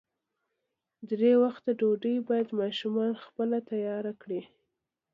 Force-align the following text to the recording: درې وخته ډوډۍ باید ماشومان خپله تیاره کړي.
درې 1.09 1.31
وخته 1.43 1.69
ډوډۍ 1.79 2.15
باید 2.27 2.57
ماشومان 2.61 3.11
خپله 3.25 3.57
تیاره 3.69 4.13
کړي. 4.21 4.41